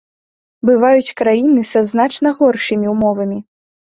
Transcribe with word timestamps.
Бываюць 0.69 1.13
краіны 1.19 1.61
са 1.73 1.83
значна 1.91 2.33
горшымі 2.39 2.87
ўмовамі. 2.97 3.37